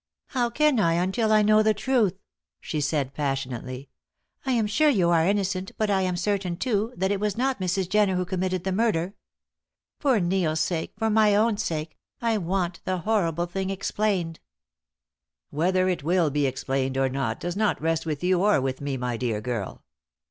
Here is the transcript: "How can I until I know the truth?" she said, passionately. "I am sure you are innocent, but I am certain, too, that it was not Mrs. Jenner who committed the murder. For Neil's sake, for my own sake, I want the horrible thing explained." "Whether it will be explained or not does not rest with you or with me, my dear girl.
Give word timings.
"How 0.29 0.49
can 0.49 0.79
I 0.79 0.93
until 0.93 1.31
I 1.31 1.43
know 1.43 1.61
the 1.61 1.75
truth?" 1.75 2.17
she 2.59 2.81
said, 2.81 3.13
passionately. 3.13 3.91
"I 4.47 4.53
am 4.53 4.65
sure 4.65 4.89
you 4.89 5.11
are 5.11 5.27
innocent, 5.27 5.73
but 5.77 5.91
I 5.91 6.01
am 6.01 6.17
certain, 6.17 6.57
too, 6.57 6.91
that 6.97 7.11
it 7.11 7.19
was 7.19 7.37
not 7.37 7.59
Mrs. 7.61 7.87
Jenner 7.87 8.15
who 8.15 8.25
committed 8.25 8.63
the 8.63 8.71
murder. 8.71 9.13
For 9.99 10.19
Neil's 10.19 10.59
sake, 10.59 10.93
for 10.97 11.11
my 11.11 11.35
own 11.35 11.57
sake, 11.57 11.99
I 12.19 12.39
want 12.39 12.81
the 12.83 12.97
horrible 13.01 13.45
thing 13.45 13.69
explained." 13.69 14.39
"Whether 15.51 15.87
it 15.87 16.01
will 16.01 16.31
be 16.31 16.47
explained 16.47 16.97
or 16.97 17.07
not 17.07 17.39
does 17.39 17.55
not 17.55 17.79
rest 17.79 18.03
with 18.03 18.23
you 18.23 18.41
or 18.43 18.59
with 18.59 18.81
me, 18.81 18.97
my 18.97 19.17
dear 19.17 19.39
girl. 19.39 19.83